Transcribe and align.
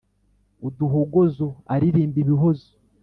uduhogoza 0.67 1.47
aririmba 1.73 2.17
ibihozo 2.23 2.69